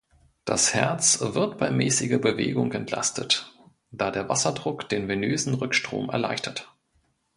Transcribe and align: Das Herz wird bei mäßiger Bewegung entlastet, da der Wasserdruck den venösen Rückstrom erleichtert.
Das 0.45 0.73
Herz 0.73 1.19
wird 1.21 1.59
bei 1.59 1.69
mäßiger 1.69 2.17
Bewegung 2.17 2.71
entlastet, 2.71 3.53
da 3.91 4.09
der 4.09 4.27
Wasserdruck 4.29 4.89
den 4.89 5.07
venösen 5.07 5.53
Rückstrom 5.53 6.09
erleichtert. 6.09 6.73